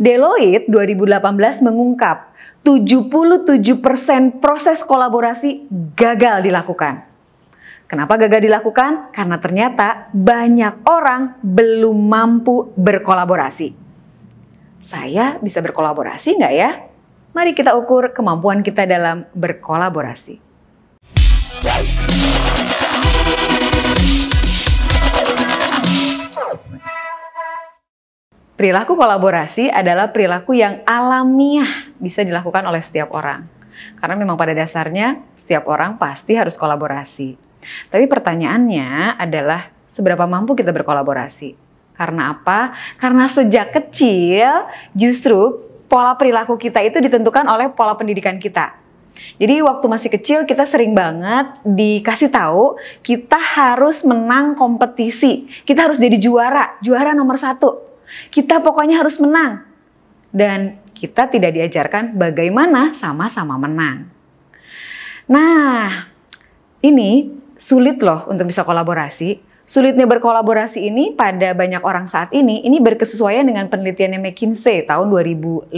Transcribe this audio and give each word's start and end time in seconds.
Deloitte 0.00 0.64
2018 0.72 1.60
mengungkap 1.60 2.32
77% 2.64 4.40
proses 4.40 4.80
kolaborasi 4.80 5.68
gagal 5.92 6.40
dilakukan. 6.40 7.04
Kenapa 7.84 8.16
gagal 8.16 8.48
dilakukan? 8.48 9.12
Karena 9.12 9.36
ternyata 9.36 10.08
banyak 10.16 10.88
orang 10.88 11.36
belum 11.44 12.00
mampu 12.00 12.72
berkolaborasi. 12.80 13.76
Saya 14.80 15.36
bisa 15.36 15.60
berkolaborasi 15.60 16.40
nggak 16.40 16.54
ya? 16.56 16.80
Mari 17.36 17.52
kita 17.52 17.76
ukur 17.76 18.16
kemampuan 18.16 18.64
kita 18.64 18.88
dalam 18.88 19.28
berkolaborasi. 19.36 20.40
Perilaku 28.60 28.92
kolaborasi 28.92 29.72
adalah 29.72 30.12
perilaku 30.12 30.52
yang 30.52 30.84
alamiah 30.84 31.88
bisa 31.96 32.20
dilakukan 32.20 32.60
oleh 32.68 32.84
setiap 32.84 33.08
orang. 33.16 33.48
Karena 33.96 34.20
memang 34.20 34.36
pada 34.36 34.52
dasarnya 34.52 35.16
setiap 35.32 35.64
orang 35.64 35.96
pasti 35.96 36.36
harus 36.36 36.60
kolaborasi. 36.60 37.40
Tapi 37.88 38.04
pertanyaannya 38.04 39.16
adalah 39.16 39.72
seberapa 39.88 40.28
mampu 40.28 40.52
kita 40.52 40.76
berkolaborasi? 40.76 41.56
Karena 41.96 42.36
apa? 42.36 42.76
Karena 43.00 43.24
sejak 43.32 43.72
kecil 43.72 44.68
justru 44.92 45.64
pola 45.88 46.12
perilaku 46.20 46.60
kita 46.60 46.84
itu 46.84 47.00
ditentukan 47.00 47.48
oleh 47.48 47.72
pola 47.72 47.96
pendidikan 47.96 48.36
kita. 48.36 48.76
Jadi 49.40 49.64
waktu 49.64 49.88
masih 49.88 50.12
kecil 50.12 50.44
kita 50.44 50.68
sering 50.68 50.92
banget 50.92 51.48
dikasih 51.64 52.28
tahu 52.28 52.76
kita 53.00 53.40
harus 53.40 54.04
menang 54.04 54.52
kompetisi, 54.52 55.48
kita 55.64 55.88
harus 55.88 55.96
jadi 55.96 56.20
juara, 56.20 56.76
juara 56.84 57.16
nomor 57.16 57.40
satu. 57.40 57.89
Kita 58.30 58.62
pokoknya 58.62 59.00
harus 59.00 59.18
menang. 59.22 59.66
Dan 60.30 60.78
kita 60.94 61.26
tidak 61.26 61.56
diajarkan 61.56 62.14
bagaimana 62.14 62.92
sama-sama 62.92 63.56
menang. 63.56 64.06
Nah, 65.30 66.10
ini 66.82 67.32
sulit 67.56 68.02
loh 68.02 68.28
untuk 68.28 68.48
bisa 68.48 68.66
kolaborasi. 68.66 69.40
Sulitnya 69.70 70.02
berkolaborasi 70.02 70.82
ini 70.90 71.14
pada 71.14 71.54
banyak 71.54 71.78
orang 71.86 72.10
saat 72.10 72.34
ini, 72.34 72.66
ini 72.66 72.82
berkesesuaian 72.82 73.46
dengan 73.46 73.70
penelitiannya 73.70 74.18
McKinsey 74.18 74.82
tahun 74.82 75.06
2015. 75.14 75.70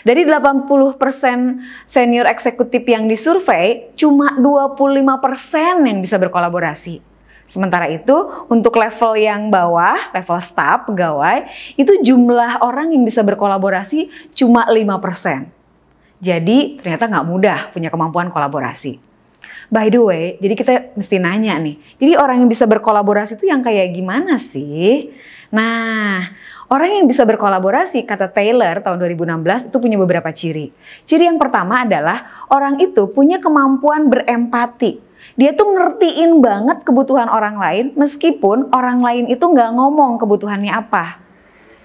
Dari 0.00 0.22
80% 0.24 1.84
senior 1.84 2.24
eksekutif 2.24 2.80
yang 2.88 3.04
disurvei, 3.04 3.92
cuma 4.00 4.32
25% 4.40 5.84
yang 5.84 6.00
bisa 6.00 6.16
berkolaborasi. 6.16 7.13
Sementara 7.44 7.86
itu 7.92 8.14
untuk 8.48 8.74
level 8.80 9.12
yang 9.20 9.52
bawah, 9.52 10.10
level 10.16 10.40
staff, 10.40 10.88
pegawai, 10.88 11.44
itu 11.76 11.92
jumlah 12.00 12.64
orang 12.64 12.96
yang 12.96 13.04
bisa 13.04 13.20
berkolaborasi 13.20 14.32
cuma 14.32 14.64
5%. 14.64 15.52
Jadi 16.24 16.80
ternyata 16.80 17.04
nggak 17.04 17.26
mudah 17.28 17.58
punya 17.76 17.92
kemampuan 17.92 18.32
kolaborasi. 18.32 18.96
By 19.68 19.88
the 19.92 20.00
way, 20.00 20.24
jadi 20.40 20.54
kita 20.56 20.72
mesti 20.96 21.16
nanya 21.20 21.56
nih, 21.56 21.76
jadi 21.96 22.20
orang 22.20 22.44
yang 22.44 22.48
bisa 22.52 22.68
berkolaborasi 22.68 23.40
itu 23.40 23.48
yang 23.48 23.64
kayak 23.64 23.96
gimana 23.96 24.36
sih? 24.36 25.08
Nah, 25.48 26.20
orang 26.68 27.00
yang 27.00 27.06
bisa 27.08 27.24
berkolaborasi, 27.24 28.04
kata 28.04 28.28
Taylor 28.28 28.84
tahun 28.84 29.00
2016, 29.00 29.72
itu 29.72 29.76
punya 29.80 29.96
beberapa 29.96 30.28
ciri. 30.36 30.68
Ciri 31.08 31.24
yang 31.28 31.40
pertama 31.40 31.80
adalah 31.84 32.44
orang 32.52 32.76
itu 32.80 33.08
punya 33.08 33.40
kemampuan 33.40 34.12
berempati 34.12 35.03
dia 35.34 35.56
tuh 35.56 35.74
ngertiin 35.74 36.38
banget 36.38 36.86
kebutuhan 36.86 37.26
orang 37.26 37.58
lain 37.58 37.96
meskipun 37.98 38.70
orang 38.70 39.02
lain 39.02 39.24
itu 39.26 39.42
nggak 39.42 39.74
ngomong 39.74 40.20
kebutuhannya 40.20 40.70
apa. 40.70 41.24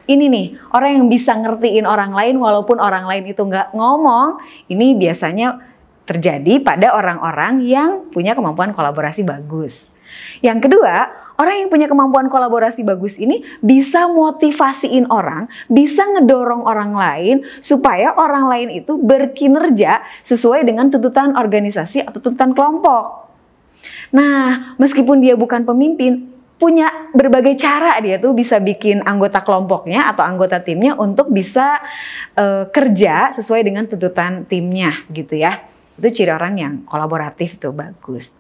Ini 0.10 0.26
nih, 0.26 0.48
orang 0.74 0.92
yang 0.98 1.06
bisa 1.06 1.38
ngertiin 1.38 1.86
orang 1.86 2.18
lain 2.18 2.42
walaupun 2.42 2.82
orang 2.82 3.06
lain 3.06 3.30
itu 3.30 3.46
nggak 3.46 3.78
ngomong, 3.78 4.42
ini 4.66 4.98
biasanya 4.98 5.62
terjadi 6.10 6.66
pada 6.66 6.98
orang-orang 6.98 7.62
yang 7.62 8.10
punya 8.10 8.34
kemampuan 8.34 8.74
kolaborasi 8.74 9.22
bagus. 9.22 9.94
Yang 10.42 10.66
kedua, 10.66 11.14
orang 11.38 11.62
yang 11.62 11.70
punya 11.70 11.86
kemampuan 11.86 12.26
kolaborasi 12.34 12.82
bagus 12.82 13.22
ini 13.22 13.46
bisa 13.62 14.10
motivasiin 14.10 15.06
orang, 15.14 15.46
bisa 15.70 16.02
ngedorong 16.02 16.66
orang 16.66 16.98
lain 16.98 17.36
supaya 17.62 18.18
orang 18.18 18.50
lain 18.50 18.82
itu 18.82 18.98
berkinerja 18.98 20.02
sesuai 20.26 20.66
dengan 20.66 20.90
tuntutan 20.90 21.38
organisasi 21.38 22.02
atau 22.02 22.18
tuntutan 22.18 22.58
kelompok. 22.58 23.29
Nah, 24.10 24.74
meskipun 24.82 25.22
dia 25.22 25.38
bukan 25.38 25.64
pemimpin, 25.64 26.30
punya 26.60 26.92
berbagai 27.16 27.56
cara 27.56 27.96
dia 28.04 28.20
tuh 28.20 28.36
bisa 28.36 28.60
bikin 28.60 29.00
anggota 29.08 29.40
kelompoknya 29.40 30.12
atau 30.12 30.28
anggota 30.28 30.60
timnya 30.60 30.92
untuk 31.00 31.32
bisa 31.32 31.80
uh, 32.36 32.68
kerja 32.68 33.32
sesuai 33.32 33.64
dengan 33.64 33.88
tuntutan 33.88 34.44
timnya 34.44 35.08
gitu 35.08 35.40
ya. 35.40 35.64
Itu 35.96 36.12
ciri 36.12 36.36
orang 36.36 36.60
yang 36.60 36.74
kolaboratif 36.84 37.56
tuh 37.56 37.72
bagus. 37.72 38.36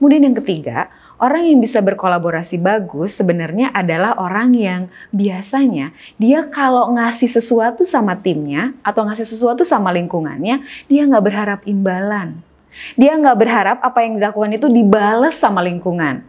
Kemudian 0.00 0.30
yang 0.30 0.36
ketiga, 0.40 0.88
orang 1.20 1.44
yang 1.50 1.58
bisa 1.60 1.82
berkolaborasi 1.84 2.56
bagus 2.62 3.18
sebenarnya 3.18 3.74
adalah 3.74 4.16
orang 4.16 4.54
yang 4.54 4.82
biasanya 5.10 5.90
dia 6.16 6.46
kalau 6.48 6.94
ngasih 6.94 7.26
sesuatu 7.26 7.82
sama 7.82 8.16
timnya 8.16 8.72
atau 8.80 9.04
ngasih 9.04 9.26
sesuatu 9.26 9.66
sama 9.66 9.92
lingkungannya, 9.92 10.62
dia 10.86 11.02
nggak 11.04 11.24
berharap 11.24 11.60
imbalan. 11.66 12.47
Dia 12.94 13.18
nggak 13.18 13.36
berharap 13.38 13.78
apa 13.82 14.04
yang 14.06 14.18
dilakukan 14.18 14.50
itu 14.54 14.66
dibalas 14.70 15.34
sama 15.36 15.60
lingkungan. 15.64 16.22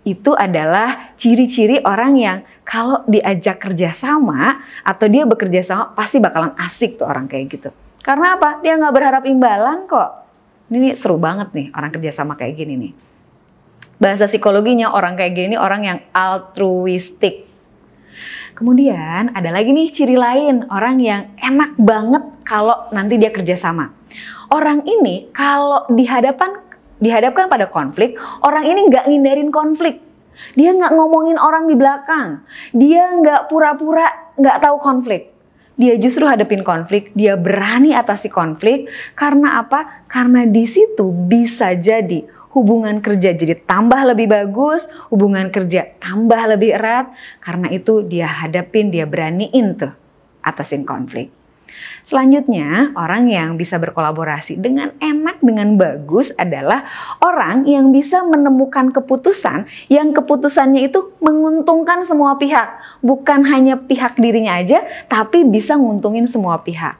Itu 0.00 0.32
adalah 0.32 1.12
ciri-ciri 1.20 1.84
orang 1.84 2.12
yang 2.16 2.38
kalau 2.64 3.04
diajak 3.04 3.60
kerjasama 3.60 4.64
atau 4.80 5.06
dia 5.10 5.28
bekerja 5.28 5.60
sama 5.60 5.84
pasti 5.92 6.16
bakalan 6.22 6.56
asik 6.56 6.96
tuh 6.96 7.04
orang 7.04 7.28
kayak 7.28 7.46
gitu. 7.52 7.70
Karena 8.00 8.40
apa? 8.40 8.64
Dia 8.64 8.80
nggak 8.80 8.94
berharap 8.96 9.22
imbalan 9.28 9.84
kok. 9.84 10.24
Ini 10.72 10.96
seru 10.96 11.20
banget 11.20 11.52
nih 11.52 11.66
orang 11.76 11.90
kerjasama 11.92 12.32
kayak 12.38 12.54
gini 12.56 12.74
nih. 12.78 12.92
Bahasa 14.00 14.24
psikologinya 14.24 14.96
orang 14.96 15.18
kayak 15.18 15.36
gini 15.36 15.54
orang 15.60 15.82
yang 15.84 15.98
altruistik. 16.16 17.44
Kemudian 18.56 19.36
ada 19.36 19.52
lagi 19.52 19.72
nih 19.72 19.92
ciri 19.92 20.16
lain 20.16 20.64
orang 20.72 20.96
yang 21.00 21.22
enak 21.36 21.76
banget 21.76 22.24
kalau 22.48 22.88
nanti 22.92 23.20
dia 23.20 23.28
kerjasama 23.28 23.99
orang 24.50 24.84
ini 24.86 25.30
kalau 25.30 25.86
dihadapan 25.90 26.58
dihadapkan 27.00 27.48
pada 27.48 27.66
konflik, 27.72 28.20
orang 28.44 28.68
ini 28.68 28.86
nggak 28.92 29.08
ngindarin 29.08 29.50
konflik. 29.50 29.98
Dia 30.56 30.72
nggak 30.72 30.92
ngomongin 30.94 31.36
orang 31.40 31.68
di 31.68 31.74
belakang. 31.76 32.44
Dia 32.72 33.12
nggak 33.16 33.48
pura-pura 33.48 34.36
nggak 34.36 34.58
tahu 34.60 34.76
konflik. 34.80 35.32
Dia 35.80 35.96
justru 35.96 36.28
hadapin 36.28 36.60
konflik, 36.60 37.08
dia 37.16 37.40
berani 37.40 37.96
atasi 37.96 38.28
konflik. 38.28 38.92
Karena 39.16 39.64
apa? 39.64 40.04
Karena 40.12 40.44
di 40.44 40.68
situ 40.68 41.08
bisa 41.08 41.72
jadi 41.72 42.20
hubungan 42.52 43.00
kerja 43.00 43.32
jadi 43.32 43.56
tambah 43.64 44.12
lebih 44.12 44.28
bagus, 44.28 44.90
hubungan 45.08 45.48
kerja 45.48 45.88
tambah 45.96 46.52
lebih 46.52 46.76
erat. 46.76 47.08
Karena 47.40 47.72
itu 47.72 48.04
dia 48.04 48.28
hadapin, 48.28 48.92
dia 48.92 49.08
beraniin 49.08 49.80
tuh 49.80 49.92
atasin 50.44 50.84
konflik. 50.84 51.39
Selanjutnya, 52.00 52.90
orang 52.96 53.28
yang 53.28 53.54
bisa 53.54 53.76
berkolaborasi 53.76 54.58
dengan 54.58 54.96
enak, 54.98 55.38
dengan 55.44 55.76
bagus 55.76 56.32
adalah 56.34 56.88
orang 57.22 57.68
yang 57.68 57.92
bisa 57.94 58.24
menemukan 58.24 58.90
keputusan 58.90 59.68
yang 59.92 60.10
keputusannya 60.10 60.88
itu 60.90 61.12
menguntungkan 61.20 62.02
semua 62.02 62.40
pihak. 62.40 63.00
Bukan 63.04 63.46
hanya 63.46 63.78
pihak 63.78 64.18
dirinya 64.18 64.58
aja, 64.58 64.82
tapi 65.06 65.46
bisa 65.46 65.76
nguntungin 65.76 66.26
semua 66.26 66.58
pihak. 66.64 66.96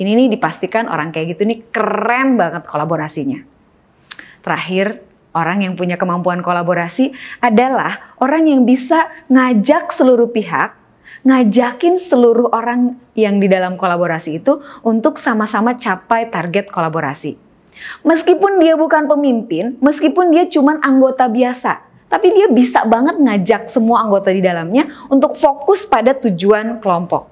Ini 0.00 0.10
nih 0.16 0.28
dipastikan 0.38 0.90
orang 0.90 1.14
kayak 1.14 1.38
gitu 1.38 1.46
nih 1.46 1.62
keren 1.70 2.34
banget 2.34 2.66
kolaborasinya. 2.66 3.44
Terakhir, 4.42 5.02
orang 5.34 5.66
yang 5.66 5.74
punya 5.74 5.98
kemampuan 5.98 6.42
kolaborasi 6.42 7.14
adalah 7.42 8.16
orang 8.18 8.50
yang 8.50 8.62
bisa 8.66 9.10
ngajak 9.30 9.90
seluruh 9.94 10.30
pihak 10.30 10.84
ngajakin 11.24 11.96
seluruh 11.96 12.52
orang 12.52 13.00
yang 13.14 13.38
di 13.38 13.46
dalam 13.46 13.78
kolaborasi 13.78 14.42
itu 14.42 14.62
untuk 14.82 15.18
sama-sama 15.18 15.74
capai 15.78 16.28
target 16.28 16.70
kolaborasi. 16.70 17.38
Meskipun 18.06 18.62
dia 18.62 18.78
bukan 18.78 19.10
pemimpin, 19.10 19.78
meskipun 19.82 20.30
dia 20.30 20.46
cuma 20.46 20.78
anggota 20.82 21.26
biasa, 21.26 21.82
tapi 22.06 22.30
dia 22.30 22.46
bisa 22.50 22.86
banget 22.86 23.18
ngajak 23.18 23.66
semua 23.66 24.06
anggota 24.06 24.30
di 24.30 24.38
dalamnya 24.38 24.86
untuk 25.10 25.34
fokus 25.34 25.82
pada 25.86 26.14
tujuan 26.14 26.78
kelompok. 26.78 27.30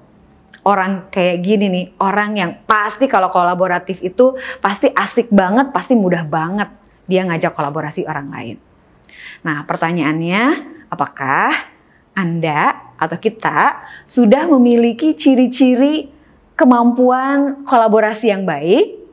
Orang 0.63 1.11
kayak 1.11 1.43
gini 1.43 1.67
nih, 1.67 1.85
orang 1.99 2.39
yang 2.39 2.51
pasti 2.63 3.07
kalau 3.11 3.27
kolaboratif 3.31 3.99
itu 3.99 4.35
pasti 4.63 4.87
asik 4.91 5.27
banget, 5.31 5.75
pasti 5.75 5.95
mudah 5.95 6.23
banget 6.23 6.71
dia 7.03 7.27
ngajak 7.27 7.51
kolaborasi 7.51 8.07
orang 8.07 8.27
lain. 8.31 8.57
Nah, 9.43 9.67
pertanyaannya, 9.67 10.43
apakah 10.87 11.51
anda 12.15 12.92
atau 13.05 13.19
kita 13.19 13.83
sudah 14.07 14.47
memiliki 14.47 15.13
ciri-ciri 15.13 16.09
kemampuan 16.55 17.67
kolaborasi 17.67 18.31
yang 18.31 18.47
baik. 18.47 19.03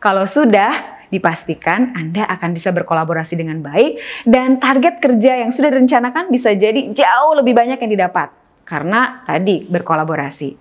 Kalau 0.00 0.28
sudah, 0.28 0.94
dipastikan 1.14 1.94
Anda 1.94 2.26
akan 2.26 2.50
bisa 2.50 2.74
berkolaborasi 2.74 3.38
dengan 3.38 3.62
baik 3.62 4.02
dan 4.26 4.58
target 4.58 4.98
kerja 4.98 5.46
yang 5.46 5.54
sudah 5.54 5.70
direncanakan 5.70 6.26
bisa 6.26 6.50
jadi 6.50 6.90
jauh 6.90 7.38
lebih 7.38 7.54
banyak 7.54 7.78
yang 7.78 7.92
didapat 7.94 8.34
karena 8.66 9.22
tadi 9.22 9.62
berkolaborasi. 9.62 10.58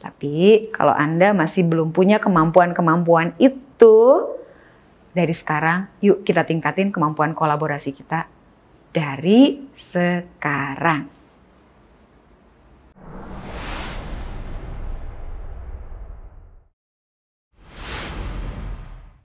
Tapi 0.00 0.66
kalau 0.72 0.96
Anda 0.96 1.30
masih 1.36 1.68
belum 1.68 1.94
punya 1.94 2.18
kemampuan-kemampuan 2.18 3.38
itu, 3.38 3.96
dari 5.12 5.34
sekarang 5.36 5.92
yuk 6.00 6.24
kita 6.24 6.42
tingkatin 6.48 6.88
kemampuan 6.88 7.36
kolaborasi 7.36 7.92
kita 7.92 8.26
dari 8.90 9.60
sekarang. 9.76 11.21